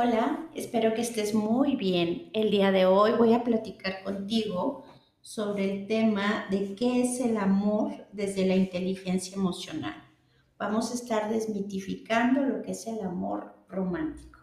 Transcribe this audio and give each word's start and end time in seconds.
Hola, 0.00 0.48
espero 0.54 0.94
que 0.94 1.00
estés 1.00 1.34
muy 1.34 1.74
bien. 1.74 2.30
El 2.32 2.52
día 2.52 2.70
de 2.70 2.86
hoy 2.86 3.14
voy 3.18 3.34
a 3.34 3.42
platicar 3.42 4.04
contigo 4.04 4.84
sobre 5.20 5.64
el 5.64 5.88
tema 5.88 6.46
de 6.52 6.76
qué 6.76 7.02
es 7.02 7.18
el 7.18 7.36
amor 7.36 8.06
desde 8.12 8.46
la 8.46 8.54
inteligencia 8.54 9.34
emocional. 9.34 9.96
Vamos 10.56 10.92
a 10.92 10.94
estar 10.94 11.28
desmitificando 11.28 12.42
lo 12.42 12.62
que 12.62 12.70
es 12.70 12.86
el 12.86 13.00
amor 13.00 13.56
romántico, 13.68 14.38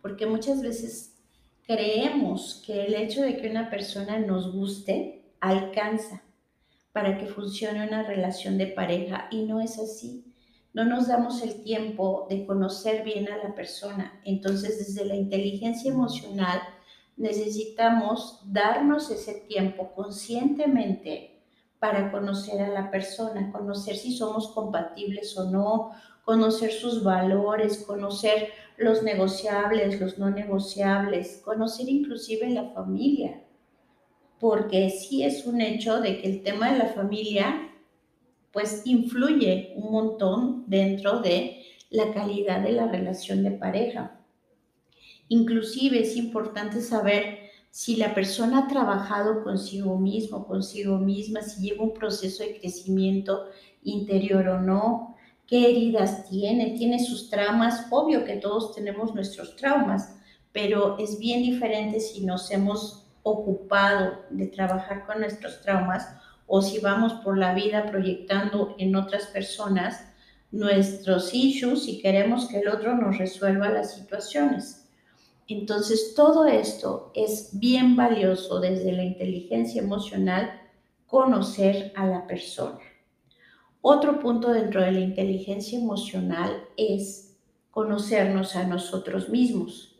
porque 0.00 0.26
muchas 0.26 0.60
veces 0.62 1.14
creemos 1.64 2.60
que 2.66 2.84
el 2.84 2.96
hecho 2.96 3.22
de 3.22 3.36
que 3.36 3.48
una 3.48 3.70
persona 3.70 4.18
nos 4.18 4.52
guste 4.52 5.22
alcanza 5.38 6.24
para 6.90 7.18
que 7.18 7.26
funcione 7.26 7.86
una 7.86 8.02
relación 8.02 8.58
de 8.58 8.66
pareja 8.66 9.28
y 9.30 9.44
no 9.44 9.60
es 9.60 9.78
así 9.78 10.31
no 10.74 10.84
nos 10.84 11.08
damos 11.08 11.42
el 11.42 11.62
tiempo 11.62 12.26
de 12.30 12.46
conocer 12.46 13.04
bien 13.04 13.28
a 13.30 13.36
la 13.36 13.54
persona. 13.54 14.20
Entonces, 14.24 14.78
desde 14.78 15.04
la 15.04 15.16
inteligencia 15.16 15.90
emocional, 15.90 16.60
necesitamos 17.16 18.40
darnos 18.46 19.10
ese 19.10 19.34
tiempo 19.34 19.92
conscientemente 19.94 21.42
para 21.78 22.10
conocer 22.10 22.62
a 22.62 22.68
la 22.68 22.90
persona, 22.90 23.50
conocer 23.52 23.96
si 23.96 24.16
somos 24.16 24.48
compatibles 24.48 25.36
o 25.36 25.50
no, 25.50 25.90
conocer 26.24 26.70
sus 26.72 27.02
valores, 27.02 27.84
conocer 27.84 28.48
los 28.76 29.02
negociables, 29.02 30.00
los 30.00 30.18
no 30.18 30.30
negociables, 30.30 31.42
conocer 31.44 31.88
inclusive 31.88 32.48
la 32.50 32.70
familia, 32.70 33.42
porque 34.38 34.90
sí 34.90 35.24
es 35.24 35.44
un 35.46 35.60
hecho 35.60 36.00
de 36.00 36.20
que 36.20 36.28
el 36.28 36.42
tema 36.42 36.72
de 36.72 36.78
la 36.78 36.86
familia 36.86 37.71
pues 38.52 38.82
influye 38.84 39.72
un 39.76 39.92
montón 39.92 40.64
dentro 40.66 41.20
de 41.20 41.62
la 41.90 42.12
calidad 42.12 42.60
de 42.60 42.72
la 42.72 42.86
relación 42.86 43.42
de 43.42 43.52
pareja. 43.52 44.20
Inclusive 45.28 46.00
es 46.00 46.16
importante 46.16 46.80
saber 46.80 47.50
si 47.70 47.96
la 47.96 48.14
persona 48.14 48.58
ha 48.58 48.68
trabajado 48.68 49.42
consigo 49.42 49.98
mismo, 49.98 50.46
consigo 50.46 50.98
misma, 50.98 51.40
si 51.40 51.62
lleva 51.62 51.84
un 51.84 51.94
proceso 51.94 52.42
de 52.42 52.60
crecimiento 52.60 53.46
interior 53.82 54.46
o 54.48 54.60
no, 54.60 55.16
qué 55.46 55.70
heridas 55.70 56.28
tiene, 56.28 56.76
tiene 56.76 57.02
sus 57.02 57.30
traumas, 57.30 57.86
obvio 57.90 58.24
que 58.24 58.36
todos 58.36 58.74
tenemos 58.74 59.14
nuestros 59.14 59.56
traumas, 59.56 60.16
pero 60.52 60.98
es 60.98 61.18
bien 61.18 61.42
diferente 61.42 61.98
si 62.00 62.26
nos 62.26 62.50
hemos 62.50 63.06
ocupado 63.22 64.18
de 64.30 64.48
trabajar 64.48 65.06
con 65.06 65.20
nuestros 65.20 65.62
traumas 65.62 66.06
o 66.46 66.62
si 66.62 66.80
vamos 66.80 67.14
por 67.24 67.38
la 67.38 67.54
vida 67.54 67.86
proyectando 67.86 68.74
en 68.78 68.94
otras 68.96 69.26
personas 69.26 70.12
nuestros 70.50 71.32
issues 71.34 71.88
y 71.88 72.00
queremos 72.00 72.46
que 72.46 72.60
el 72.60 72.68
otro 72.68 72.94
nos 72.94 73.18
resuelva 73.18 73.70
las 73.70 73.94
situaciones. 73.94 74.86
Entonces, 75.48 76.14
todo 76.14 76.46
esto 76.46 77.10
es 77.14 77.50
bien 77.58 77.96
valioso 77.96 78.60
desde 78.60 78.92
la 78.92 79.02
inteligencia 79.02 79.82
emocional, 79.82 80.60
conocer 81.06 81.92
a 81.96 82.06
la 82.06 82.26
persona. 82.26 82.78
Otro 83.80 84.20
punto 84.20 84.52
dentro 84.52 84.82
de 84.82 84.92
la 84.92 85.00
inteligencia 85.00 85.78
emocional 85.78 86.64
es 86.76 87.36
conocernos 87.70 88.54
a 88.54 88.64
nosotros 88.64 89.28
mismos 89.28 89.96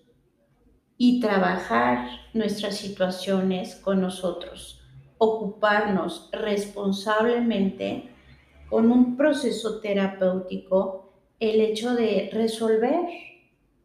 y 0.99 1.21
trabajar 1.21 2.09
nuestras 2.35 2.77
situaciones 2.77 3.75
con 3.77 4.01
nosotros 4.01 4.82
ocuparnos 5.25 6.29
responsablemente 6.33 8.11
con 8.69 8.91
un 8.91 9.17
proceso 9.17 9.79
terapéutico 9.79 11.13
el 11.39 11.61
hecho 11.61 11.95
de 11.95 12.29
resolver 12.33 13.07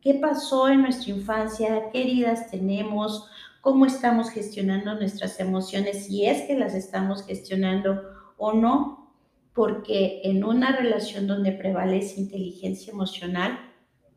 qué 0.02 0.16
pasó 0.16 0.68
en 0.68 0.82
nuestra 0.82 1.14
infancia, 1.14 1.90
qué 1.94 2.02
heridas 2.02 2.50
tenemos, 2.50 3.30
cómo 3.62 3.86
estamos 3.86 4.32
gestionando 4.32 4.96
nuestras 4.96 5.40
emociones, 5.40 6.08
si 6.08 6.26
es 6.26 6.42
que 6.48 6.58
las 6.58 6.74
estamos 6.74 7.24
gestionando 7.24 8.02
o 8.38 8.54
no, 8.54 9.14
porque 9.54 10.22
en 10.24 10.44
una 10.44 10.76
relación 10.76 11.28
donde 11.28 11.52
prevalece 11.52 12.20
inteligencia 12.20 12.92
emocional, 12.92 13.60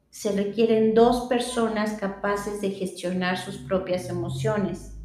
se 0.08 0.32
requieren 0.32 0.94
dos 0.94 1.28
personas 1.28 1.98
capaces 2.00 2.62
de 2.62 2.70
gestionar 2.70 3.36
sus 3.36 3.58
propias 3.58 4.08
emociones 4.08 4.96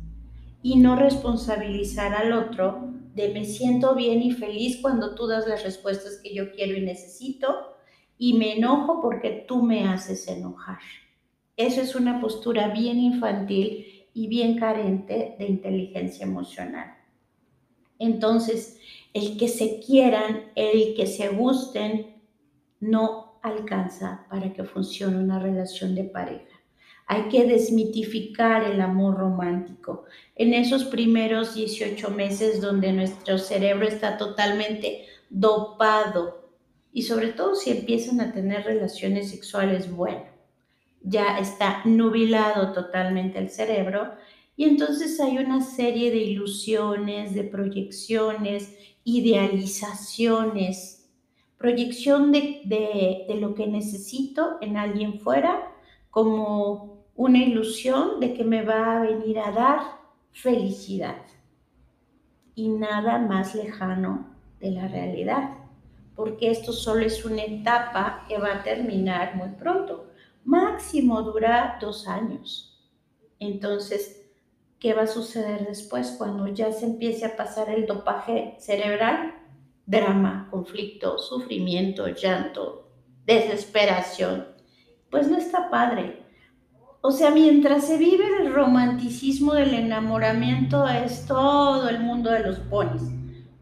y 0.66 0.78
no 0.78 0.96
responsabilizar 0.96 2.16
al 2.16 2.34
otro 2.34 2.92
de 3.14 3.30
me 3.30 3.46
siento 3.46 3.94
bien 3.94 4.24
y 4.24 4.32
feliz 4.32 4.80
cuando 4.82 5.14
tú 5.14 5.28
das 5.28 5.48
las 5.48 5.62
respuestas 5.62 6.20
que 6.24 6.34
yo 6.34 6.52
quiero 6.54 6.76
y 6.76 6.82
necesito 6.82 7.78
y 8.18 8.34
me 8.34 8.58
enojo 8.58 9.00
porque 9.00 9.46
tú 9.48 9.62
me 9.62 9.88
haces 9.88 10.28
enojar. 10.28 10.80
Eso 11.56 11.82
es 11.82 11.94
una 11.94 12.20
postura 12.20 12.70
bien 12.70 12.98
infantil 12.98 14.08
y 14.16 14.28
bien 14.28 14.58
carente 14.58 15.36
de 15.38 15.46
inteligencia 15.46 16.26
emocional. 16.26 16.96
Entonces, 18.00 18.80
el 19.14 19.38
que 19.38 19.50
se 19.50 19.80
quieran, 19.82 20.46
el 20.56 20.96
que 20.96 21.06
se 21.06 21.30
gusten, 21.30 22.24
no 22.80 23.38
alcanza 23.44 24.26
para 24.32 24.52
que 24.52 24.64
funcione 24.64 25.18
una 25.18 25.38
relación 25.38 25.94
de 25.94 26.06
pareja. 26.06 26.55
Hay 27.08 27.30
que 27.30 27.46
desmitificar 27.46 28.64
el 28.64 28.82
amor 28.82 29.18
romántico. 29.18 30.06
En 30.36 30.54
esos 30.54 30.86
primeros 30.86 31.54
18 31.54 32.10
meses 32.10 32.62
donde 32.62 32.92
nuestro 32.94 33.38
cerebro 33.38 33.88
está 33.88 34.18
totalmente 34.18 35.06
dopado 35.30 36.50
y 36.92 37.04
sobre 37.04 37.34
todo 37.34 37.56
si 37.56 37.72
empiezan 37.72 38.22
a 38.22 38.34
tener 38.34 38.64
relaciones 38.64 39.30
sexuales, 39.30 39.94
bueno, 39.94 40.24
ya 41.02 41.38
está 41.38 41.82
nubilado 41.86 42.74
totalmente 42.74 43.38
el 43.38 43.50
cerebro 43.50 44.14
y 44.58 44.64
entonces 44.64 45.20
hay 45.20 45.38
una 45.38 45.62
serie 45.62 46.10
de 46.10 46.18
ilusiones, 46.18 47.36
de 47.36 47.44
proyecciones, 47.44 48.74
idealizaciones, 49.04 51.08
proyección 51.58 52.32
de, 52.32 52.62
de, 52.66 53.26
de 53.28 53.36
lo 53.40 53.54
que 53.54 53.68
necesito 53.68 54.58
en 54.62 54.78
alguien 54.78 55.20
fuera 55.20 55.72
como 56.10 56.95
una 57.16 57.40
ilusión 57.40 58.20
de 58.20 58.34
que 58.34 58.44
me 58.44 58.64
va 58.64 58.98
a 58.98 59.02
venir 59.02 59.40
a 59.40 59.52
dar 59.52 59.80
felicidad 60.34 61.22
y 62.56 62.70
nada 62.70 63.18
más 63.20 63.56
lejano 63.56 64.36
de 64.60 64.72
la 64.72 64.88
realidad, 64.88 65.52
porque 66.16 66.52
esto 66.52 66.72
solo 66.74 67.06
es 67.06 67.24
una 67.26 67.44
etapa 67.44 68.26
que 68.28 68.38
va 68.38 68.56
a 68.56 68.64
terminar 68.64 69.36
muy 69.36 69.50
pronto. 69.50 70.08
Máximo 70.44 71.22
dura 71.22 71.78
dos 71.82 72.08
años. 72.08 72.72
Entonces, 73.40 74.26
¿qué 74.80 74.94
va 74.94 75.04
a 75.04 75.08
suceder 75.08 75.68
después 75.68 76.16
cuando 76.18 76.48
ya 76.48 76.72
se 76.72 76.86
empiece 76.86 77.26
a 77.26 77.36
pasar 77.36 77.70
el 77.70 77.86
dopaje 77.86 78.56
cerebral? 78.60 79.36
Drama, 79.86 80.48
conflicto, 80.52 81.18
sufrimiento, 81.18 82.08
llanto, 82.08 82.90
desesperación. 83.26 84.48
Pues 85.10 85.28
no 85.28 85.38
está 85.38 85.70
padre, 85.70 86.25
o 87.08 87.12
sea, 87.12 87.30
mientras 87.30 87.86
se 87.86 88.00
vive 88.00 88.26
el 88.42 88.52
romanticismo 88.52 89.54
del 89.54 89.76
enamoramiento, 89.76 90.88
es 90.88 91.28
todo 91.28 91.88
el 91.88 92.00
mundo 92.00 92.32
de 92.32 92.40
los 92.40 92.58
ponis, 92.62 93.04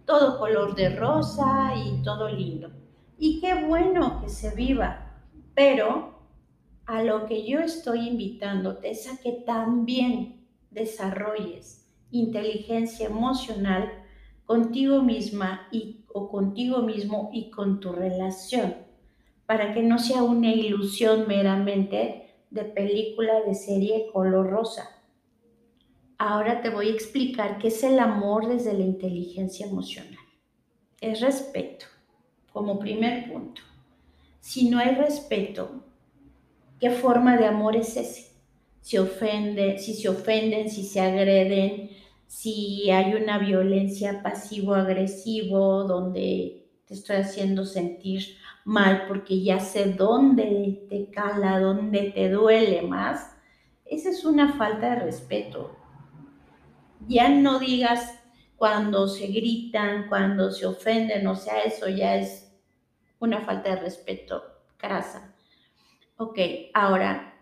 todo 0.05 0.39
color 0.39 0.75
de 0.75 0.95
rosa 0.95 1.73
y 1.75 2.01
todo 2.03 2.29
lindo. 2.29 2.71
Y 3.17 3.41
qué 3.41 3.65
bueno 3.65 4.21
que 4.21 4.29
se 4.29 4.55
viva, 4.55 5.19
pero 5.53 6.21
a 6.85 7.03
lo 7.03 7.25
que 7.25 7.45
yo 7.45 7.59
estoy 7.59 8.07
invitándote 8.07 8.91
es 8.91 9.11
a 9.11 9.21
que 9.21 9.33
también 9.45 10.47
desarrolles 10.71 11.93
inteligencia 12.11 13.07
emocional 13.07 13.91
contigo 14.45 15.03
misma 15.03 15.67
y, 15.69 16.05
o 16.13 16.29
contigo 16.29 16.81
mismo 16.81 17.29
y 17.33 17.49
con 17.49 17.81
tu 17.81 17.91
relación, 17.91 18.75
para 19.45 19.73
que 19.73 19.83
no 19.83 19.99
sea 19.99 20.23
una 20.23 20.53
ilusión 20.53 21.27
meramente 21.27 22.22
de 22.53 22.65
película 22.65 23.41
de 23.41 23.55
serie 23.55 24.11
color 24.13 24.47
rosa. 24.47 24.87
Ahora 26.19 26.61
te 26.61 26.69
voy 26.69 26.89
a 26.89 26.93
explicar 26.93 27.57
qué 27.57 27.69
es 27.69 27.83
el 27.83 27.97
amor 27.97 28.47
desde 28.47 28.73
la 28.73 28.83
inteligencia 28.83 29.65
emocional. 29.65 30.19
Es 31.01 31.19
respeto, 31.19 31.87
como 32.51 32.77
primer 32.77 33.31
punto. 33.31 33.63
Si 34.39 34.69
no 34.69 34.77
hay 34.77 34.93
respeto, 34.93 35.83
¿qué 36.79 36.91
forma 36.91 37.37
de 37.37 37.47
amor 37.47 37.75
es 37.75 37.97
ese? 37.97 38.31
Si 38.81 38.99
ofende, 38.99 39.79
si 39.79 39.95
se 39.95 40.09
ofenden, 40.09 40.69
si 40.69 40.83
se 40.83 41.01
agreden, 41.01 41.89
si 42.27 42.91
hay 42.91 43.15
una 43.15 43.39
violencia 43.39 44.21
pasivo-agresivo 44.21 45.85
donde 45.85 46.67
te 46.85 46.93
estoy 46.93 47.15
haciendo 47.15 47.65
sentir 47.65 48.37
mal 48.65 49.05
porque 49.07 49.41
ya 49.41 49.59
sé 49.59 49.93
dónde 49.93 50.85
te 50.89 51.09
cala, 51.11 51.59
dónde 51.59 52.11
te 52.11 52.29
duele 52.29 52.81
más, 52.81 53.35
esa 53.85 54.09
es 54.09 54.25
una 54.25 54.53
falta 54.53 54.91
de 54.91 54.95
respeto. 55.01 55.75
Ya 57.07 57.29
no 57.29 57.59
digas 57.59 58.19
cuando 58.55 59.07
se 59.07 59.27
gritan, 59.27 60.07
cuando 60.07 60.51
se 60.51 60.65
ofenden, 60.65 61.27
o 61.27 61.35
sea, 61.35 61.63
eso 61.63 61.89
ya 61.89 62.15
es 62.15 62.53
una 63.19 63.41
falta 63.41 63.71
de 63.71 63.81
respeto 63.81 64.41
crasa. 64.77 65.35
Ok, 66.17 66.39
ahora, 66.73 67.33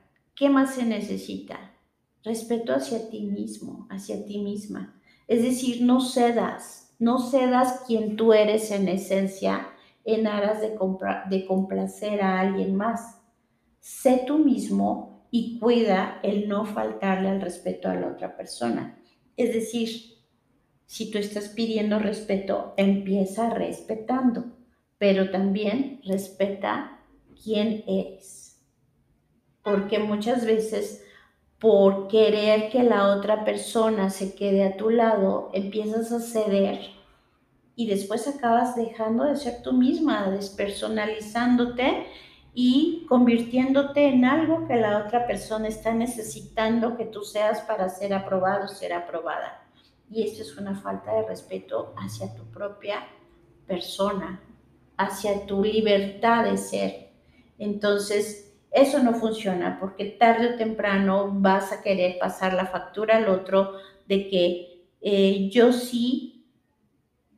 ¿Qué 0.42 0.50
más 0.50 0.74
se 0.74 0.86
necesita? 0.86 1.76
Respeto 2.24 2.74
hacia 2.74 3.12
ti 3.12 3.22
mismo, 3.22 3.86
hacia 3.92 4.26
ti 4.26 4.40
misma. 4.40 5.00
Es 5.28 5.44
decir, 5.44 5.84
no 5.84 6.02
cedas, 6.02 6.96
no 6.98 7.20
cedas 7.20 7.84
quien 7.86 8.16
tú 8.16 8.34
eres 8.34 8.72
en 8.72 8.88
esencia 8.88 9.71
en 10.06 10.28
aras 10.28 10.62
de, 10.62 10.78
de 11.30 11.46
complacer 11.46 12.22
a 12.22 12.40
alguien 12.40 12.76
más. 12.76 13.22
Sé 13.80 14.24
tú 14.26 14.38
mismo 14.38 15.26
y 15.32 15.60
cuida 15.60 16.20
el 16.24 16.48
no 16.48 16.66
faltarle 16.66 17.30
al 17.30 17.42
respeto 17.42 17.90
a 17.90 17.96
la 17.96 18.08
otra 18.08 18.36
persona. 18.36 18.98
Es 19.38 19.54
decir, 19.54 20.18
si 20.86 21.10
tú 21.10 21.18
estás 21.18 21.50
pidiendo 21.50 22.00
respeto, 22.00 22.74
empieza 22.78 23.50
respetando, 23.50 24.46
pero 24.98 25.32
también 25.32 26.02
respeta 26.04 27.00
quién 27.42 27.84
eres. 27.88 28.62
Porque 29.64 30.00
muchas 30.00 30.46
veces 30.46 31.04
por 31.62 32.08
querer 32.08 32.72
que 32.72 32.82
la 32.82 33.16
otra 33.16 33.46
persona 33.46 34.10
se 34.10 34.34
quede 34.34 34.64
a 34.64 34.78
tu 34.78 34.90
lado, 34.90 35.52
empiezas 35.54 36.12
a 36.12 36.20
ceder 36.20 36.80
y 37.76 37.88
después 37.88 38.28
acabas 38.28 38.76
dejando 38.76 39.24
de 39.24 39.36
ser 39.36 39.62
tú 39.62 39.74
misma, 39.74 40.30
despersonalizándote 40.30 42.06
y 42.54 43.06
convirtiéndote 43.08 44.08
en 44.08 44.26
algo 44.26 44.68
que 44.68 44.76
la 44.76 45.06
otra 45.06 45.26
persona 45.26 45.68
está 45.68 45.94
necesitando 45.94 46.98
que 46.98 47.06
tú 47.06 47.24
seas 47.24 47.62
para 47.62 47.88
ser 47.90 48.14
aprobado, 48.14 48.68
ser 48.68 48.94
aprobada. 48.94 49.64
Y 50.10 50.24
esto 50.24 50.42
es 50.42 50.58
una 50.58 50.76
falta 50.76 51.14
de 51.14 51.28
respeto 51.28 51.94
hacia 51.98 52.36
tu 52.36 52.44
propia 52.52 53.08
persona, 53.66 54.42
hacia 54.98 55.46
tu 55.46 55.64
libertad 55.64 56.44
de 56.44 56.58
ser. 56.58 57.12
Entonces, 57.58 58.54
eso 58.72 59.02
no 59.02 59.14
funciona 59.14 59.78
porque 59.80 60.06
tarde 60.06 60.54
o 60.54 60.58
temprano 60.58 61.30
vas 61.32 61.72
a 61.72 61.82
querer 61.82 62.18
pasar 62.20 62.54
la 62.54 62.66
factura 62.66 63.18
al 63.18 63.30
otro 63.30 63.74
de 64.08 64.28
que 64.28 64.88
eh, 65.02 65.50
yo 65.50 65.72
sí 65.72 66.41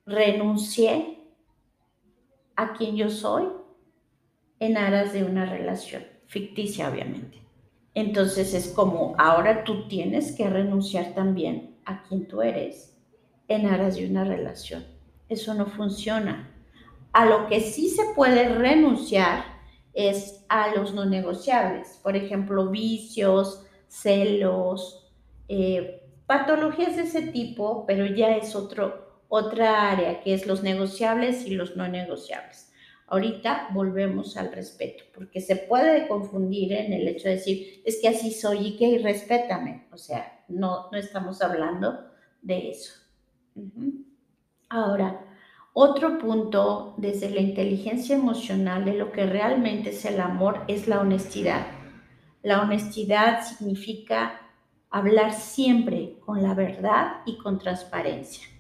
renuncié 0.06 1.20
a 2.56 2.74
quien 2.74 2.96
yo 2.96 3.10
soy 3.10 3.48
en 4.60 4.78
aras 4.78 5.14
de 5.14 5.24
una 5.24 5.46
relación 5.46 6.04
ficticia, 6.28 6.90
obviamente. 6.90 7.42
Entonces 7.96 8.54
es 8.54 8.70
como 8.70 9.16
ahora 9.18 9.64
tú 9.64 9.88
tienes 9.88 10.36
que 10.36 10.50
renunciar 10.50 11.14
también 11.14 11.78
a 11.86 12.04
quien 12.04 12.28
tú 12.28 12.42
eres 12.42 12.98
en 13.48 13.68
aras 13.68 13.96
de 13.96 14.08
una 14.08 14.24
relación. 14.24 14.86
Eso 15.30 15.54
no 15.54 15.68
funciona. 15.68 16.50
A 17.12 17.26
lo 17.26 17.48
que 17.48 17.60
sí 17.60 17.90
se 17.90 18.04
puede 18.16 18.50
renunciar 18.50 19.44
es 19.94 20.44
a 20.50 20.74
los 20.74 20.94
no 20.94 21.06
negociables, 21.06 22.00
por 22.02 22.16
ejemplo, 22.16 22.70
vicios, 22.70 23.64
celos, 23.88 25.12
eh, 25.48 26.02
patologías 26.26 26.96
de 26.96 27.04
ese 27.04 27.28
tipo, 27.28 27.86
pero 27.86 28.08
ya 28.08 28.36
es 28.36 28.56
otro, 28.56 29.13
otra 29.36 29.90
área, 29.90 30.22
que 30.22 30.36
es 30.36 30.46
los 30.46 30.62
negociables 30.62 31.48
y 31.48 31.56
los 31.56 31.76
no 31.76 31.88
negociables. 31.88 32.72
Ahorita 33.08 33.70
volvemos 33.74 34.38
al 34.38 34.52
respeto, 34.52 35.06
porque 35.12 35.42
se 35.42 35.56
puede 35.56 36.08
confundir 36.08 36.72
en 36.74 36.94
el 36.94 37.08
hecho 37.08 37.30
de 37.30 37.38
decir, 37.38 37.82
es 37.84 38.00
que 38.00 38.10
así 38.10 38.30
soy 38.30 38.68
y 38.68 38.78
que 38.78 39.00
respétame. 39.00 39.88
O 39.92 39.98
sea, 39.98 40.44
no, 40.50 40.92
no 40.92 41.00
estamos 41.00 41.42
hablando 41.42 42.12
de 42.44 42.70
eso. 42.70 42.94
Ahora, 44.70 45.26
otro 45.74 46.20
punto 46.20 46.94
desde 46.98 47.32
la 47.32 47.42
inteligencia 47.42 48.16
emocional 48.16 48.86
de 48.86 48.94
lo 48.94 49.12
que 49.12 49.26
realmente 49.26 49.90
es 49.90 50.06
el 50.06 50.20
amor 50.20 50.64
es 50.68 50.88
la 50.88 51.02
honestidad. 51.02 51.66
La 52.44 52.62
honestidad 52.62 53.44
significa 53.44 54.42
hablar 54.92 55.34
siempre 55.34 56.20
con 56.20 56.44
la 56.44 56.54
verdad 56.54 57.24
y 57.26 57.40
con 57.40 57.58
transparencia. 57.58 58.53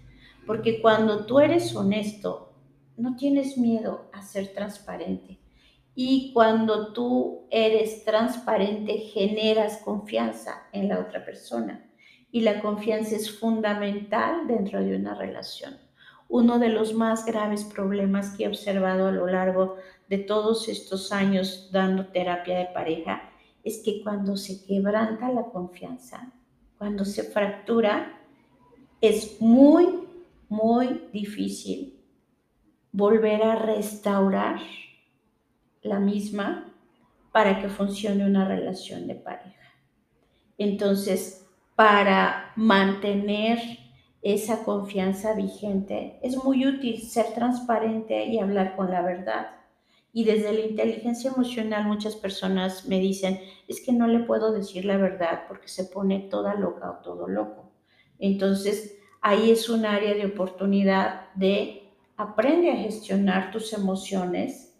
Porque 0.45 0.81
cuando 0.81 1.25
tú 1.25 1.39
eres 1.39 1.75
honesto, 1.75 2.53
no 2.97 3.15
tienes 3.15 3.57
miedo 3.57 4.09
a 4.13 4.21
ser 4.21 4.53
transparente. 4.53 5.39
Y 5.95 6.31
cuando 6.33 6.91
tú 6.91 7.47
eres 7.51 8.03
transparente, 8.03 8.97
generas 8.97 9.77
confianza 9.77 10.67
en 10.71 10.89
la 10.89 10.99
otra 10.99 11.23
persona. 11.23 11.89
Y 12.31 12.41
la 12.41 12.61
confianza 12.61 13.15
es 13.15 13.39
fundamental 13.39 14.47
dentro 14.47 14.83
de 14.83 14.95
una 14.95 15.13
relación. 15.13 15.77
Uno 16.29 16.57
de 16.57 16.69
los 16.69 16.93
más 16.93 17.25
graves 17.25 17.63
problemas 17.63 18.35
que 18.35 18.45
he 18.45 18.47
observado 18.47 19.07
a 19.07 19.11
lo 19.11 19.27
largo 19.27 19.75
de 20.09 20.17
todos 20.17 20.67
estos 20.67 21.11
años 21.11 21.69
dando 21.71 22.07
terapia 22.07 22.57
de 22.57 22.65
pareja 22.73 23.29
es 23.63 23.81
que 23.83 24.01
cuando 24.01 24.35
se 24.35 24.65
quebranta 24.65 25.31
la 25.31 25.43
confianza, 25.43 26.33
cuando 26.77 27.05
se 27.05 27.23
fractura, 27.23 28.19
es 28.99 29.39
muy, 29.39 30.02
muy 30.53 31.09
difícil 31.11 31.99
volver 32.91 33.41
a 33.41 33.55
restaurar 33.55 34.59
la 35.81 35.99
misma 35.99 36.71
para 37.31 37.59
que 37.59 37.69
funcione 37.69 38.23
una 38.23 38.47
relación 38.47 39.07
de 39.07 39.15
pareja. 39.15 39.73
Entonces, 40.59 41.47
para 41.75 42.53
mantener 42.55 43.57
esa 44.21 44.63
confianza 44.63 45.33
vigente, 45.33 46.19
es 46.21 46.41
muy 46.43 46.67
útil 46.67 47.01
ser 47.01 47.33
transparente 47.33 48.25
y 48.25 48.37
hablar 48.37 48.75
con 48.75 48.91
la 48.91 49.01
verdad. 49.01 49.55
Y 50.13 50.23
desde 50.23 50.53
la 50.53 50.61
inteligencia 50.61 51.31
emocional 51.31 51.85
muchas 51.85 52.15
personas 52.15 52.87
me 52.87 52.99
dicen, 52.99 53.39
es 53.67 53.81
que 53.83 53.91
no 53.91 54.05
le 54.05 54.19
puedo 54.19 54.53
decir 54.53 54.85
la 54.85 54.97
verdad 54.97 55.45
porque 55.47 55.67
se 55.67 55.85
pone 55.85 56.19
toda 56.29 56.53
loca 56.53 56.91
o 56.91 57.03
todo 57.03 57.27
loco. 57.27 57.71
Entonces, 58.19 58.99
ahí 59.23 59.49
es 59.49 59.69
un 59.69 59.85
área 59.85 60.13
de 60.13 60.25
oportunidad 60.25 61.33
de 61.33 61.79
Aprende 62.15 62.71
a 62.71 62.75
gestionar 62.75 63.51
tus 63.51 63.73
emociones 63.73 64.77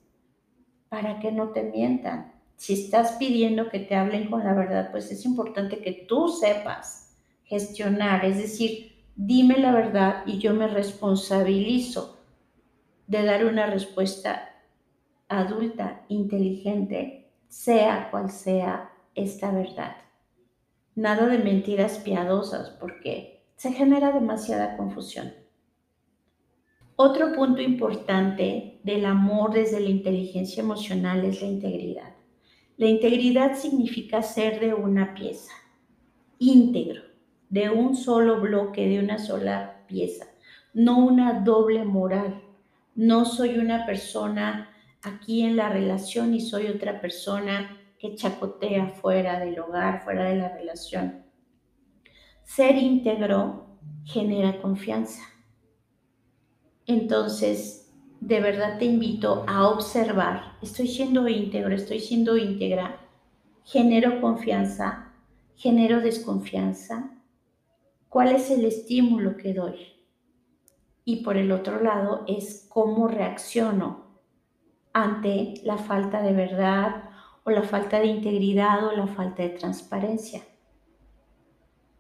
para 0.88 1.20
que 1.20 1.32
no 1.32 1.50
te 1.50 1.64
mientan. 1.64 2.32
Si 2.58 2.74
estás 2.74 3.14
pidiendo 3.14 3.70
que 3.70 3.80
te 3.80 3.96
hablen 3.96 4.30
con 4.30 4.44
la 4.44 4.54
verdad, 4.54 4.92
pues 4.92 5.12
es 5.12 5.26
importante 5.26 5.80
que 5.80 6.06
tú 6.08 6.28
sepas 6.28 7.18
gestionar, 7.46 8.24
es 8.24 8.38
decir, 8.38 9.04
dime 9.16 9.58
la 9.58 9.72
verdad 9.72 10.24
y 10.28 10.38
yo 10.38 10.54
me 10.54 10.68
responsabilizo 10.68 12.20
de 13.08 13.26
dar 13.26 13.46
una 13.46 13.66
respuesta 13.66 14.50
adulta, 15.28 16.06
inteligente, 16.10 17.32
sea 17.48 18.10
cual 18.12 18.30
sea 18.30 18.92
esta 19.16 19.52
verdad. 19.52 19.96
Nada 20.96 21.26
de 21.28 21.40
mentiras 21.40 21.98
piadosas 21.98 22.70
porque 22.80 23.43
se 23.64 23.72
genera 23.72 24.12
demasiada 24.12 24.76
confusión. 24.76 25.32
Otro 26.98 27.32
punto 27.32 27.62
importante 27.62 28.82
del 28.84 29.06
amor 29.06 29.54
desde 29.54 29.80
la 29.80 29.90
inteligencia 29.90 30.62
emocional 30.62 31.24
es 31.24 31.42
la 31.42 31.48
integridad. 31.48 32.14
La 32.76 32.88
integridad 32.88 33.56
significa 33.56 34.22
ser 34.22 34.60
de 34.60 34.74
una 34.74 35.14
pieza, 35.14 35.54
íntegro, 36.40 37.04
de 37.48 37.70
un 37.70 37.96
solo 37.96 38.42
bloque, 38.42 38.86
de 38.86 39.00
una 39.00 39.18
sola 39.18 39.86
pieza, 39.88 40.26
no 40.74 40.98
una 40.98 41.40
doble 41.40 41.86
moral. 41.86 42.42
No 42.96 43.24
soy 43.24 43.60
una 43.60 43.86
persona 43.86 44.72
aquí 45.04 45.44
en 45.44 45.56
la 45.56 45.70
relación 45.70 46.34
y 46.34 46.42
soy 46.42 46.68
otra 46.68 47.00
persona 47.00 47.78
que 47.98 48.16
chacotea 48.16 48.90
fuera 48.90 49.40
del 49.40 49.58
hogar, 49.58 50.04
fuera 50.04 50.26
de 50.26 50.36
la 50.36 50.50
relación. 50.50 51.23
Ser 52.44 52.76
íntegro 52.78 53.66
genera 54.04 54.62
confianza 54.62 55.24
entonces, 56.86 57.94
de 58.20 58.42
verdad 58.42 58.78
te 58.78 58.86
invito 58.86 59.46
a 59.48 59.70
observar, 59.70 60.58
estoy 60.62 60.88
siendo 60.88 61.28
íntegro, 61.30 61.74
estoy 61.74 62.00
siendo 62.00 62.36
íntegra, 62.36 63.00
genero 63.64 64.20
confianza, 64.20 65.14
genero 65.56 66.02
desconfianza, 66.02 67.12
cuál 68.10 68.36
es 68.36 68.52
el 68.52 68.66
estímulo 68.66 69.38
que 69.38 69.54
doy. 69.54 69.76
Y 71.06 71.24
por 71.24 71.38
el 71.38 71.52
otro 71.52 71.82
lado 71.82 72.26
es 72.28 72.66
cómo 72.70 73.08
reacciono 73.08 74.04
ante 74.92 75.56
la 75.64 75.78
falta 75.78 76.22
de 76.22 76.34
verdad 76.34 77.10
o 77.46 77.52
la 77.52 77.64
falta 77.64 78.00
de 78.00 78.08
integridad 78.08 78.86
o 78.88 78.92
la 78.92 79.08
falta 79.08 79.44
de 79.44 79.50
transparencia. 79.50 80.44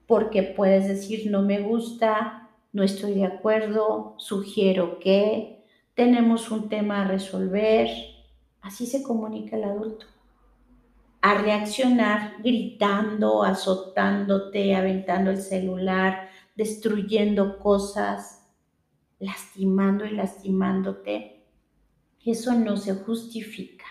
Porque 0.07 0.43
puedes 0.43 0.87
decir, 0.87 1.29
no 1.31 1.41
me 1.41 1.61
gusta, 1.61 2.49
no 2.71 2.83
estoy 2.83 3.15
de 3.15 3.25
acuerdo, 3.25 4.15
sugiero 4.17 4.99
que, 4.99 5.53
tenemos 5.95 6.49
un 6.49 6.69
tema 6.69 7.01
a 7.01 7.07
resolver. 7.07 7.87
Así 8.61 8.85
se 8.85 9.03
comunica 9.03 9.55
el 9.55 9.65
adulto. 9.65 10.05
A 11.21 11.35
reaccionar 11.35 12.37
gritando, 12.43 13.43
azotándote, 13.43 14.75
aventando 14.75 15.31
el 15.31 15.37
celular, 15.37 16.29
destruyendo 16.55 17.59
cosas, 17.59 18.45
lastimando 19.19 20.05
y 20.05 20.11
lastimándote, 20.11 21.45
eso 22.25 22.53
no 22.53 22.77
se 22.77 22.95
justifica. 22.95 23.85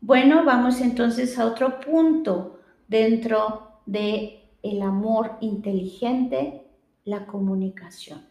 Bueno, 0.00 0.44
vamos 0.44 0.80
entonces 0.80 1.38
a 1.38 1.46
otro 1.46 1.80
punto 1.80 2.60
dentro 2.88 3.80
de 3.86 4.39
el 4.62 4.82
amor 4.82 5.38
inteligente, 5.40 6.64
la 7.04 7.26
comunicación. 7.26 8.26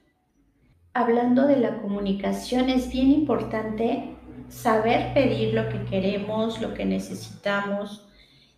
Hablando 0.93 1.47
de 1.47 1.57
la 1.57 1.81
comunicación, 1.81 2.69
es 2.69 2.91
bien 2.91 3.11
importante 3.11 4.15
saber 4.47 5.13
pedir 5.13 5.53
lo 5.53 5.69
que 5.69 5.83
queremos, 5.85 6.61
lo 6.61 6.73
que 6.73 6.85
necesitamos, 6.85 8.07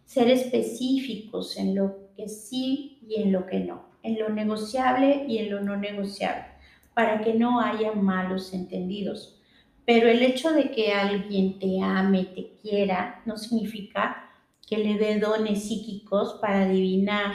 ser 0.06 0.30
específicos 0.30 1.58
en 1.58 1.76
lo 1.76 2.10
que 2.16 2.28
sí 2.28 3.00
y 3.08 3.22
en 3.22 3.32
lo 3.32 3.46
que 3.46 3.60
no, 3.60 3.86
en 4.04 4.20
lo 4.20 4.30
negociable 4.30 5.26
y 5.28 5.38
en 5.40 5.52
lo 5.52 5.62
no 5.62 5.78
negociable, 5.78 6.46
para 6.94 7.22
que 7.22 7.34
no 7.34 7.62
haya 7.62 7.94
malos 7.94 8.54
entendidos. 8.54 9.42
Pero 9.86 10.10
el 10.10 10.22
hecho 10.22 10.52
de 10.52 10.72
que 10.72 10.94
alguien 10.94 11.60
te 11.60 11.82
ame, 11.82 12.26
te 12.26 12.58
quiera, 12.62 13.22
no 13.26 13.38
significa 13.38 14.30
que 14.68 14.78
le 14.78 14.98
dé 14.98 15.20
dones 15.20 15.64
psíquicos 15.64 16.38
para 16.40 16.64
adivinar. 16.64 17.34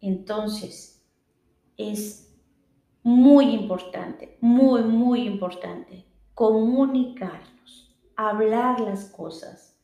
Entonces, 0.00 1.04
es 1.76 2.34
muy 3.02 3.54
importante, 3.54 4.38
muy, 4.40 4.82
muy 4.82 5.22
importante 5.22 6.06
comunicarnos, 6.34 7.96
hablar 8.16 8.80
las 8.80 9.06
cosas, 9.06 9.78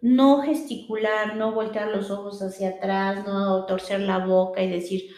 no 0.00 0.42
gesticular, 0.42 1.36
no 1.36 1.52
voltear 1.52 1.88
los 1.88 2.10
ojos 2.10 2.40
hacia 2.40 2.70
atrás, 2.70 3.26
no 3.26 3.66
torcer 3.66 4.00
la 4.00 4.24
boca 4.24 4.62
y 4.62 4.70
decir, 4.70 5.10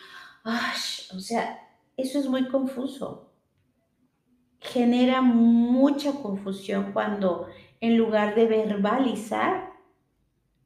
Ay, 0.44 0.78
o 1.14 1.20
sea, 1.20 1.58
eso 1.96 2.18
es 2.18 2.28
muy 2.28 2.48
confuso 2.48 3.32
genera 4.62 5.20
mucha 5.22 6.12
confusión 6.22 6.92
cuando 6.92 7.48
en 7.80 7.96
lugar 7.96 8.34
de 8.34 8.46
verbalizar, 8.46 9.72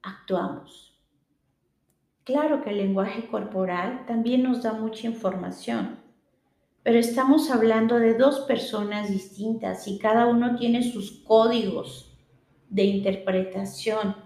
actuamos. 0.02 0.95
Claro 2.26 2.60
que 2.64 2.70
el 2.70 2.78
lenguaje 2.78 3.28
corporal 3.28 4.04
también 4.04 4.42
nos 4.42 4.60
da 4.60 4.72
mucha 4.72 5.06
información, 5.06 6.00
pero 6.82 6.98
estamos 6.98 7.52
hablando 7.52 8.00
de 8.00 8.14
dos 8.14 8.40
personas 8.40 9.08
distintas 9.08 9.86
y 9.86 9.96
cada 10.00 10.26
uno 10.26 10.56
tiene 10.56 10.82
sus 10.82 11.22
códigos 11.22 12.18
de 12.68 12.82
interpretación. 12.82 14.16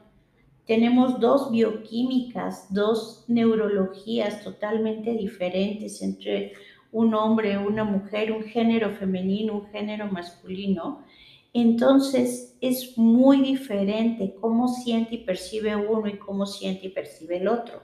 Tenemos 0.67 1.21
dos 1.21 1.51
bioquímicas, 1.51 2.73
dos 2.73 3.27
neurologías 3.29 4.43
totalmente 4.43 5.13
diferentes 5.13 6.01
entre 6.01 6.55
un 6.93 7.13
hombre, 7.13 7.59
una 7.59 7.85
mujer, 7.85 8.33
un 8.33 8.45
género 8.45 8.95
femenino, 8.95 9.57
un 9.57 9.67
género 9.67 10.07
masculino, 10.07 11.05
entonces 11.53 12.57
es 12.61 12.97
muy 12.97 13.43
diferente 13.43 14.35
cómo 14.41 14.69
siente 14.69 15.17
y 15.17 15.25
percibe 15.25 15.75
uno 15.77 16.09
y 16.09 16.19
cómo 16.19 16.47
siente 16.47 16.87
y 16.87 16.91
percibe 16.91 17.39
el 17.39 17.49
otro. 17.49 17.83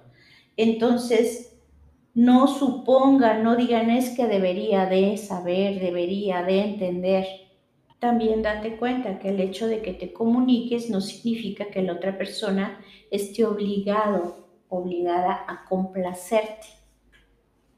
Entonces, 0.57 1.57
no 2.15 2.47
supongan, 2.47 3.43
no 3.43 3.57
digan 3.57 3.91
es 3.91 4.11
que 4.17 4.27
debería 4.27 4.87
de 4.87 5.17
saber, 5.19 5.81
debería 5.81 6.43
de 6.43 6.61
entender. 6.61 7.27
También 7.99 8.43
date 8.43 8.77
cuenta 8.77 9.19
que 9.19 9.31
el 9.31 9.41
hecho 9.41 9.67
de 9.67 9.83
que 9.83 9.93
te 9.93 10.13
comuniques 10.13 10.89
no 10.89 11.01
significa 11.01 11.67
que 11.67 11.83
la 11.83 11.95
otra 11.95 12.17
persona 12.17 12.81
esté 13.11 13.45
obligado, 13.45 14.49
obligada 14.69 15.45
a 15.47 15.65
complacerte. 15.69 16.69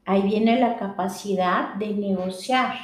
Ahí 0.05 0.21
viene 0.21 0.59
la 0.59 0.77
capacidad 0.77 1.75
de 1.75 1.89
negociar 1.89 2.75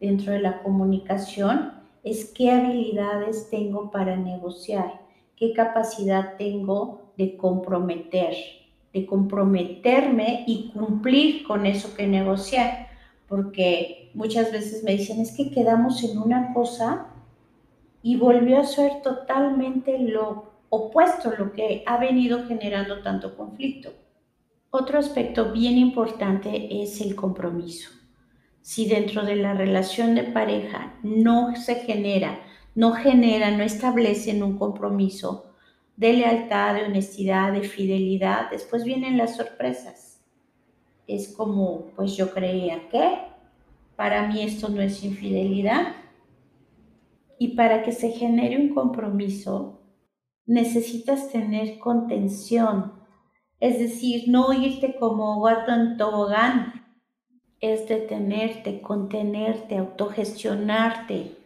dentro 0.00 0.32
de 0.32 0.40
la 0.40 0.62
comunicación, 0.62 1.79
es 2.02 2.32
qué 2.34 2.50
habilidades 2.50 3.50
tengo 3.50 3.90
para 3.90 4.16
negociar, 4.16 5.00
qué 5.36 5.52
capacidad 5.52 6.36
tengo 6.36 7.12
de 7.16 7.36
comprometer, 7.36 8.34
de 8.92 9.06
comprometerme 9.06 10.44
y 10.46 10.70
cumplir 10.70 11.44
con 11.44 11.66
eso 11.66 11.94
que 11.94 12.06
negociar, 12.06 12.88
porque 13.28 14.10
muchas 14.14 14.50
veces 14.50 14.82
me 14.82 14.92
dicen, 14.92 15.20
es 15.20 15.36
que 15.36 15.50
quedamos 15.50 16.02
en 16.02 16.18
una 16.18 16.52
cosa 16.52 17.06
y 18.02 18.16
volvió 18.16 18.58
a 18.60 18.64
ser 18.64 19.02
totalmente 19.02 19.98
lo 19.98 20.50
opuesto, 20.70 21.32
lo 21.36 21.52
que 21.52 21.82
ha 21.86 21.98
venido 21.98 22.46
generando 22.46 23.02
tanto 23.02 23.36
conflicto. 23.36 23.92
Otro 24.70 24.98
aspecto 24.98 25.52
bien 25.52 25.76
importante 25.76 26.82
es 26.82 27.00
el 27.00 27.14
compromiso. 27.14 27.99
Si 28.62 28.88
dentro 28.88 29.24
de 29.24 29.36
la 29.36 29.54
relación 29.54 30.14
de 30.14 30.24
pareja 30.24 30.98
no 31.02 31.56
se 31.56 31.76
genera, 31.76 32.40
no 32.74 32.92
genera, 32.92 33.50
no 33.50 33.62
establecen 33.62 34.42
un 34.42 34.58
compromiso 34.58 35.54
de 35.96 36.14
lealtad, 36.14 36.74
de 36.74 36.84
honestidad, 36.84 37.52
de 37.52 37.62
fidelidad, 37.62 38.50
después 38.50 38.84
vienen 38.84 39.18
las 39.18 39.36
sorpresas. 39.36 40.22
Es 41.06 41.34
como, 41.34 41.86
pues 41.96 42.16
yo 42.16 42.32
creía 42.32 42.88
que 42.88 43.18
para 43.96 44.26
mí 44.28 44.40
esto 44.42 44.68
no 44.68 44.80
es 44.80 45.04
infidelidad. 45.04 45.94
Y 47.38 47.48
para 47.48 47.82
que 47.82 47.92
se 47.92 48.12
genere 48.12 48.56
un 48.56 48.74
compromiso, 48.74 49.82
necesitas 50.46 51.30
tener 51.30 51.78
contención, 51.78 52.94
es 53.60 53.78
decir, 53.78 54.24
no 54.28 54.52
irte 54.52 54.96
como 54.98 55.40
gato 55.42 55.72
en 55.72 55.96
tobogán, 55.96 56.79
es 57.60 57.86
detenerte, 57.88 58.80
contenerte, 58.80 59.76
autogestionarte, 59.76 61.36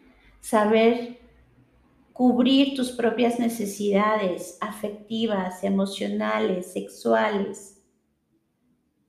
saber 0.40 1.18
cubrir 2.12 2.76
tus 2.76 2.92
propias 2.92 3.40
necesidades 3.40 4.56
afectivas, 4.60 5.64
emocionales, 5.64 6.72
sexuales. 6.72 7.84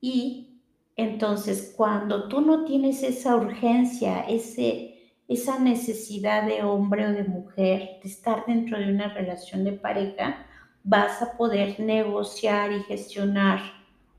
Y 0.00 0.60
entonces 0.96 1.72
cuando 1.76 2.28
tú 2.28 2.40
no 2.40 2.64
tienes 2.64 3.04
esa 3.04 3.36
urgencia, 3.36 4.22
ese, 4.22 5.14
esa 5.28 5.60
necesidad 5.60 6.46
de 6.46 6.64
hombre 6.64 7.06
o 7.06 7.12
de 7.12 7.24
mujer, 7.24 8.00
de 8.02 8.08
estar 8.08 8.44
dentro 8.46 8.78
de 8.78 8.90
una 8.90 9.14
relación 9.14 9.62
de 9.62 9.72
pareja, 9.72 10.44
vas 10.82 11.22
a 11.22 11.36
poder 11.36 11.78
negociar 11.78 12.72
y 12.72 12.82
gestionar 12.82 13.60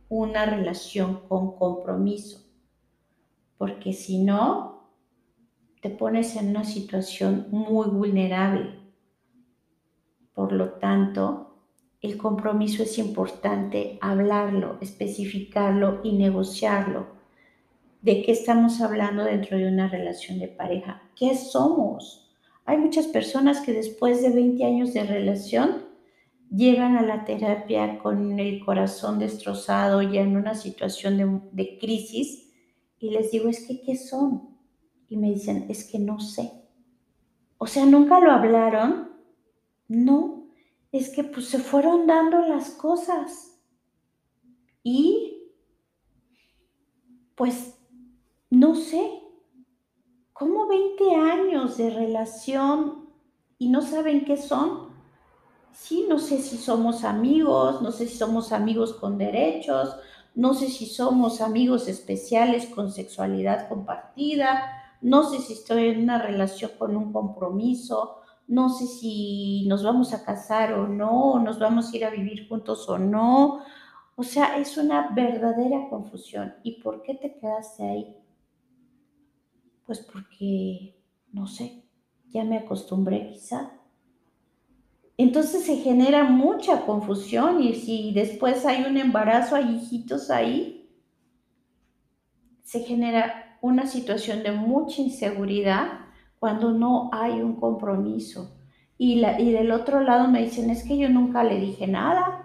una 0.07 0.45
relación 0.45 1.27
con 1.27 1.57
compromiso. 1.57 2.46
Porque 3.57 3.93
si 3.93 4.19
no, 4.19 4.89
te 5.81 5.89
pones 5.89 6.35
en 6.35 6.49
una 6.49 6.63
situación 6.63 7.47
muy 7.51 7.87
vulnerable. 7.89 8.79
Por 10.33 10.51
lo 10.51 10.73
tanto, 10.73 11.55
el 12.01 12.17
compromiso 12.17 12.83
es 12.83 12.97
importante 12.99 13.97
hablarlo, 14.01 14.77
especificarlo 14.81 16.01
y 16.03 16.13
negociarlo. 16.13 17.07
¿De 18.01 18.21
qué 18.21 18.31
estamos 18.31 18.79
hablando 18.81 19.23
dentro 19.23 19.57
de 19.57 19.67
una 19.67 19.87
relación 19.87 20.39
de 20.39 20.47
pareja? 20.47 21.01
¿Qué 21.15 21.35
somos? 21.35 22.31
Hay 22.65 22.77
muchas 22.77 23.07
personas 23.07 23.61
que 23.61 23.73
después 23.73 24.21
de 24.21 24.29
20 24.29 24.63
años 24.63 24.93
de 24.93 25.03
relación 25.03 25.87
llegan 26.53 26.97
a 26.97 27.01
la 27.01 27.25
terapia 27.25 27.97
con 27.99 28.39
el 28.39 28.63
corazón 28.63 29.19
destrozado, 29.19 30.01
ya 30.01 30.21
en 30.21 30.37
una 30.37 30.53
situación 30.53 31.49
de, 31.51 31.77
crisis, 31.79 32.46
y 32.99 33.11
les 33.11 33.31
digo, 33.31 33.49
es 33.49 33.65
que, 33.65 33.81
¿qué 33.81 33.95
son? 33.95 34.57
Y 35.09 35.17
me 35.17 35.29
dicen, 35.29 35.65
es 35.69 35.83
que 35.83 35.99
no 35.99 36.19
sé. 36.19 36.51
O 37.57 37.67
sea, 37.67 37.85
¿nunca 37.85 38.19
lo 38.19 38.31
hablaron? 38.31 39.11
No, 39.87 40.47
es 40.91 41.09
que 41.09 41.23
pues 41.23 41.47
se 41.47 41.59
fueron 41.59 42.07
dando 42.07 42.39
las 42.39 42.71
cosas. 42.71 43.59
Y, 44.83 45.51
pues, 47.35 47.77
no 48.49 48.75
sé, 48.75 49.21
¿cómo 50.33 50.67
20 50.67 51.15
años 51.15 51.77
de 51.77 51.89
relación 51.89 53.09
y 53.57 53.69
no 53.69 53.81
saben 53.81 54.25
qué 54.25 54.37
son? 54.37 54.87
sí, 55.77 56.05
no 56.09 56.17
sé 56.19 56.41
si 56.41 56.57
somos 56.57 57.03
amigos, 57.03 57.81
no 57.81 57.91
sé 57.91 58.07
si 58.07 58.17
somos 58.17 58.51
amigos 58.51 58.93
con 58.93 59.17
derechos, 59.17 59.95
no 60.37 60.53
sé 60.53 60.69
si 60.69 60.85
somos 60.85 61.41
amigos 61.41 61.87
especiales 61.87 62.67
con 62.67 62.91
sexualidad 62.91 63.67
compartida, 63.67 64.71
no 65.01 65.23
sé 65.23 65.39
si 65.39 65.53
estoy 65.53 65.87
en 65.87 66.03
una 66.03 66.21
relación 66.21 66.71
con 66.77 66.95
un 66.95 67.11
compromiso, 67.11 68.17
no 68.47 68.69
sé 68.69 68.85
si 68.85 69.65
nos 69.67 69.83
vamos 69.83 70.13
a 70.13 70.23
casar 70.23 70.73
o 70.73 70.87
no, 70.87 71.39
nos 71.39 71.57
vamos 71.57 71.91
a 71.91 71.97
ir 71.97 72.05
a 72.05 72.11
vivir 72.11 72.47
juntos 72.47 72.87
o 72.87 72.99
no. 72.99 73.63
O 74.15 74.21
sea, 74.21 74.59
es 74.59 74.77
una 74.77 75.09
verdadera 75.15 75.89
confusión. 75.89 76.53
¿Y 76.61 76.83
por 76.83 77.01
qué 77.01 77.15
te 77.15 77.35
quedaste 77.39 77.83
ahí? 77.83 78.17
Pues 79.87 80.01
porque, 80.01 81.03
no 81.31 81.47
sé, 81.47 81.83
ya 82.27 82.43
me 82.43 82.59
acostumbré 82.59 83.31
quizá. 83.31 83.71
Entonces 85.17 85.65
se 85.65 85.77
genera 85.77 86.23
mucha 86.23 86.85
confusión 86.85 87.61
y 87.63 87.73
si 87.73 88.13
después 88.13 88.65
hay 88.65 88.83
un 88.83 88.97
embarazo, 88.97 89.55
hay 89.55 89.75
hijitos 89.75 90.29
ahí, 90.29 90.87
se 92.63 92.81
genera 92.81 93.57
una 93.61 93.87
situación 93.87 94.43
de 94.43 94.51
mucha 94.51 95.01
inseguridad 95.01 95.87
cuando 96.39 96.71
no 96.71 97.09
hay 97.11 97.41
un 97.41 97.55
compromiso. 97.55 98.59
Y, 98.99 99.15
la, 99.15 99.39
y 99.39 99.51
del 99.51 99.71
otro 99.71 100.01
lado 100.01 100.27
me 100.27 100.43
dicen, 100.43 100.69
es 100.69 100.83
que 100.83 100.97
yo 100.97 101.09
nunca 101.09 101.43
le 101.43 101.59
dije 101.59 101.87
nada, 101.87 102.43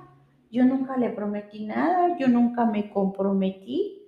yo 0.50 0.64
nunca 0.64 0.96
le 0.96 1.10
prometí 1.10 1.64
nada, 1.64 2.16
yo 2.18 2.28
nunca 2.28 2.64
me 2.66 2.90
comprometí. 2.90 3.98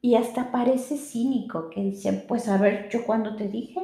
Y 0.00 0.16
hasta 0.16 0.52
parece 0.52 0.96
cínico 0.96 1.70
que 1.70 1.82
dicen, 1.82 2.24
pues 2.28 2.48
a 2.48 2.58
ver, 2.58 2.88
yo 2.90 3.04
cuando 3.06 3.34
te 3.36 3.48
dije, 3.48 3.80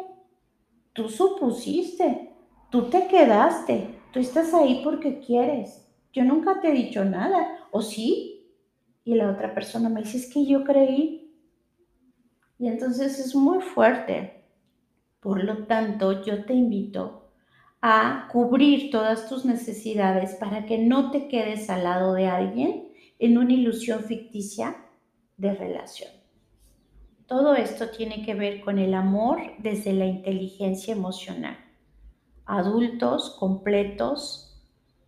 tú 0.92 1.08
supusiste, 1.08 2.29
tú 2.70 2.88
te 2.88 3.06
quedaste, 3.08 4.00
tú 4.12 4.20
estás 4.20 4.54
ahí 4.54 4.80
porque 4.82 5.18
quieres. 5.18 5.86
Yo 6.12 6.24
nunca 6.24 6.60
te 6.60 6.68
he 6.68 6.72
dicho 6.72 7.04
nada, 7.04 7.68
¿o 7.70 7.82
sí? 7.82 8.48
Y 9.04 9.14
la 9.14 9.30
otra 9.30 9.54
persona 9.54 9.88
me 9.88 10.02
dice, 10.02 10.18
es 10.18 10.32
que 10.32 10.46
yo 10.46 10.64
creí. 10.64 11.34
Y 12.58 12.68
entonces 12.68 13.18
es 13.18 13.34
muy 13.34 13.60
fuerte. 13.60 14.44
Por 15.20 15.44
lo 15.44 15.66
tanto, 15.66 16.24
yo 16.24 16.44
te 16.44 16.54
invito 16.54 17.32
a 17.82 18.28
cubrir 18.30 18.90
todas 18.90 19.28
tus 19.28 19.44
necesidades 19.44 20.34
para 20.34 20.66
que 20.66 20.78
no 20.78 21.10
te 21.10 21.28
quedes 21.28 21.70
al 21.70 21.84
lado 21.84 22.12
de 22.14 22.26
alguien 22.26 22.92
en 23.18 23.38
una 23.38 23.52
ilusión 23.52 24.04
ficticia 24.04 24.76
de 25.36 25.54
relación. 25.54 26.10
Todo 27.26 27.54
esto 27.54 27.90
tiene 27.90 28.24
que 28.24 28.34
ver 28.34 28.60
con 28.60 28.78
el 28.78 28.92
amor 28.92 29.40
desde 29.58 29.92
la 29.92 30.06
inteligencia 30.06 30.92
emocional. 30.92 31.56
Adultos 32.52 33.36
completos 33.38 34.60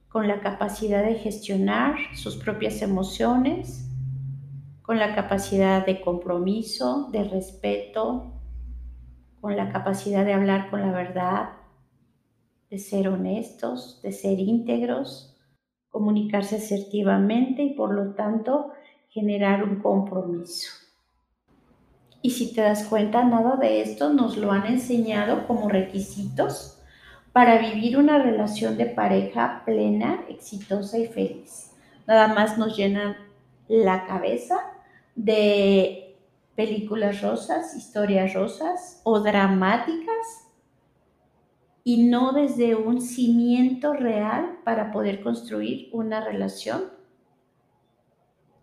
con 0.08 0.28
la 0.28 0.40
capacidad 0.40 1.02
de 1.02 1.16
gestionar 1.16 1.96
sus 2.14 2.36
propias 2.36 2.82
emociones, 2.82 3.90
con 4.82 5.00
la 5.00 5.16
capacidad 5.16 5.84
de 5.84 6.00
compromiso, 6.00 7.08
de 7.10 7.24
respeto, 7.24 8.32
con 9.40 9.56
la 9.56 9.72
capacidad 9.72 10.24
de 10.24 10.34
hablar 10.34 10.70
con 10.70 10.82
la 10.82 10.92
verdad, 10.92 11.54
de 12.70 12.78
ser 12.78 13.08
honestos, 13.08 14.00
de 14.02 14.12
ser 14.12 14.38
íntegros, 14.38 15.36
comunicarse 15.88 16.58
asertivamente 16.58 17.64
y 17.64 17.74
por 17.74 17.92
lo 17.92 18.14
tanto 18.14 18.68
generar 19.08 19.64
un 19.64 19.80
compromiso. 19.80 20.70
Y 22.22 22.30
si 22.30 22.54
te 22.54 22.60
das 22.60 22.84
cuenta, 22.84 23.24
nada 23.24 23.56
de 23.56 23.82
esto 23.82 24.12
nos 24.12 24.36
lo 24.36 24.52
han 24.52 24.66
enseñado 24.66 25.44
como 25.48 25.68
requisitos 25.68 26.78
para 27.32 27.58
vivir 27.58 27.96
una 27.96 28.18
relación 28.18 28.76
de 28.76 28.86
pareja 28.86 29.62
plena, 29.64 30.24
exitosa 30.28 30.98
y 30.98 31.06
feliz. 31.06 31.70
Nada 32.06 32.28
más 32.28 32.58
nos 32.58 32.76
llenan 32.76 33.16
la 33.68 34.06
cabeza 34.06 34.60
de 35.14 36.16
películas 36.54 37.22
rosas, 37.22 37.74
historias 37.74 38.34
rosas 38.34 39.00
o 39.04 39.20
dramáticas 39.20 40.48
y 41.84 42.04
no 42.04 42.32
desde 42.32 42.74
un 42.74 43.00
cimiento 43.00 43.94
real 43.94 44.58
para 44.64 44.92
poder 44.92 45.22
construir 45.22 45.88
una 45.92 46.24
relación 46.24 46.92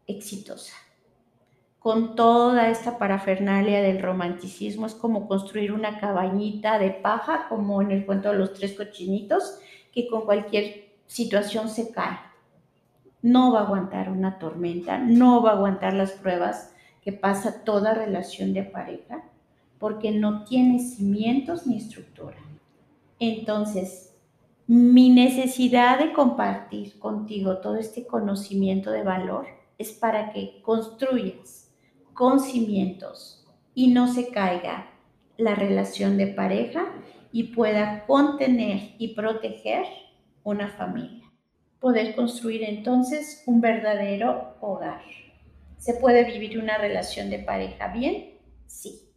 exitosa. 0.08 0.74
Con 1.80 2.16
toda 2.16 2.70
esta 2.70 2.98
parafernalia 2.98 3.82
del 3.82 4.02
romanticismo 4.02 4.86
es 4.86 4.94
como 4.94 5.30
construir 5.30 5.72
una 5.72 5.98
cabañita 5.98 6.78
de 6.78 6.92
paja, 6.92 7.48
como 7.48 7.82
en 7.82 7.92
el 7.92 8.06
cuento 8.06 8.32
de 8.32 8.38
los 8.38 8.54
tres 8.54 8.74
cochinitos, 8.74 9.60
que 9.94 10.10
con 10.10 10.24
cualquier 10.24 10.90
situación 11.08 11.70
se 11.70 11.92
cae. 11.92 12.20
No 13.22 13.54
va 13.54 13.62
a 13.62 13.64
aguantar 13.64 14.10
una 14.10 14.40
tormenta, 14.40 14.98
no 14.98 15.42
va 15.42 15.52
a 15.52 15.54
aguantar 15.54 15.94
las 15.94 16.12
pruebas 16.12 16.74
que 17.02 17.14
pasa 17.14 17.64
toda 17.64 17.94
relación 17.94 18.54
de 18.54 18.64
pareja, 18.64 19.24
porque 19.78 20.12
no 20.12 20.44
tiene 20.44 20.80
cimientos 20.80 21.66
ni 21.66 21.78
estructura. 21.78 22.38
Entonces, 23.20 24.14
mi 24.68 25.10
necesidad 25.10 25.98
de 25.98 26.12
compartir 26.12 27.00
contigo 27.00 27.58
todo 27.58 27.78
este 27.78 28.06
conocimiento 28.06 28.92
de 28.92 29.04
valor 29.04 29.48
es 29.78 29.94
para 29.94 30.32
que 30.32 30.62
construyas 30.62 31.59
con 32.20 32.42
cimientos 32.42 33.48
y 33.74 33.88
no 33.88 34.14
se 34.14 34.28
caiga 34.28 34.92
la 35.38 35.56
relación 35.56 36.18
de 36.18 36.28
pareja 36.28 36.86
y 37.32 37.56
pueda 37.56 38.06
contener 38.06 38.96
y 38.98 39.16
proteger 39.16 39.86
una 40.44 40.68
familia. 40.68 41.24
Poder 41.80 42.16
construir 42.16 42.64
entonces 42.64 43.42
un 43.46 43.62
verdadero 43.62 44.58
hogar. 44.60 45.02
¿Se 45.78 45.94
puede 45.94 46.26
vivir 46.26 46.60
una 46.60 46.78
relación 46.78 47.30
de 47.30 47.40
pareja 47.40 47.88
bien? 47.88 48.38
Sí. 48.68 49.14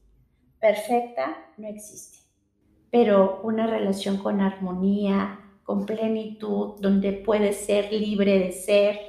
Perfecta 0.61 1.37
no 1.59 1.67
existe 1.67 2.23
pero 2.93 3.41
una 3.43 3.67
relación 3.67 4.19
con 4.19 4.43
armonía, 4.43 5.41
con 5.65 5.87
plenitud, 5.87 6.75
donde 6.79 7.13
puedes 7.13 7.57
ser 7.57 7.91
libre 7.91 8.39
de 8.39 8.53
ser, 8.53 9.01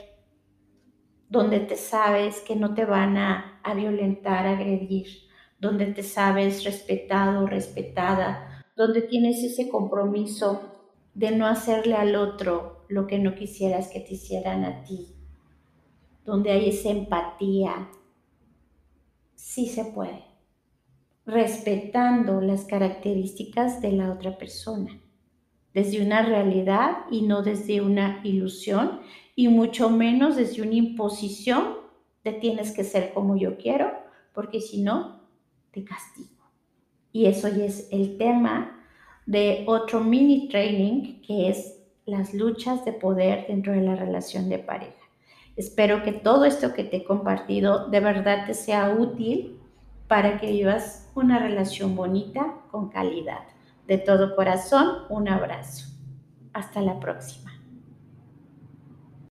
donde 1.33 1.59
te 1.61 1.77
sabes 1.77 2.41
que 2.41 2.55
no 2.55 2.75
te 2.75 2.85
van 2.85 3.17
a, 3.17 3.59
a 3.63 3.73
violentar, 3.73 4.45
agredir, 4.45 5.07
donde 5.57 5.87
te 5.87 6.03
sabes 6.03 6.63
respetado, 6.63 7.47
respetada, 7.47 8.63
donde 8.75 9.01
tienes 9.01 9.43
ese 9.43 9.67
compromiso 9.67 10.61
de 11.15 11.31
no 11.31 11.47
hacerle 11.47 11.95
al 11.95 12.15
otro 12.15 12.85
lo 12.87 13.07
que 13.07 13.17
no 13.17 13.33
quisieras 13.33 13.89
que 13.89 13.99
te 13.99 14.13
hicieran 14.13 14.63
a 14.63 14.83
ti, 14.83 15.07
donde 16.23 16.51
hay 16.51 16.69
esa 16.69 16.91
empatía, 16.91 17.89
sí 19.33 19.65
se 19.65 19.85
puede 19.85 20.33
respetando 21.25 22.41
las 22.41 22.65
características 22.65 23.81
de 23.81 23.93
la 23.93 24.11
otra 24.11 24.37
persona, 24.37 25.01
desde 25.73 26.05
una 26.05 26.21
realidad 26.21 27.05
y 27.09 27.21
no 27.23 27.41
desde 27.41 27.81
una 27.81 28.21
ilusión, 28.23 28.99
y 29.35 29.47
mucho 29.47 29.89
menos 29.89 30.35
desde 30.35 30.61
una 30.61 30.75
imposición 30.75 31.75
de 32.23 32.33
tienes 32.33 32.71
que 32.71 32.83
ser 32.83 33.13
como 33.13 33.35
yo 33.35 33.57
quiero, 33.57 33.91
porque 34.33 34.61
si 34.61 34.81
no, 34.81 35.21
te 35.71 35.83
castigo. 35.83 36.29
Y 37.11 37.25
eso 37.25 37.47
ya 37.47 37.65
es 37.65 37.87
el 37.91 38.17
tema 38.17 38.79
de 39.25 39.63
otro 39.67 40.01
mini 40.01 40.47
training 40.49 41.21
que 41.21 41.49
es 41.49 41.79
las 42.05 42.33
luchas 42.33 42.83
de 42.85 42.93
poder 42.93 43.47
dentro 43.47 43.73
de 43.73 43.81
la 43.81 43.95
relación 43.95 44.49
de 44.49 44.59
pareja. 44.59 44.93
Espero 45.55 46.03
que 46.03 46.11
todo 46.11 46.45
esto 46.45 46.73
que 46.73 46.83
te 46.83 46.97
he 46.97 47.03
compartido 47.03 47.87
de 47.89 47.99
verdad 47.99 48.45
te 48.47 48.53
sea 48.53 48.89
útil 48.89 49.59
para 50.07 50.39
que 50.39 50.51
vivas 50.51 51.11
una 51.15 51.39
relación 51.39 51.95
bonita 51.95 52.55
con 52.71 52.89
calidad. 52.89 53.39
De 53.87 53.97
todo 53.97 54.35
corazón, 54.35 55.03
un 55.09 55.29
abrazo. 55.29 55.87
Hasta 56.53 56.81
la 56.81 56.99
próxima. 56.99 57.52